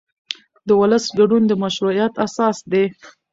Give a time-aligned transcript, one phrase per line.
[0.67, 2.85] د ولس ګډون د مشروعیت اساس دی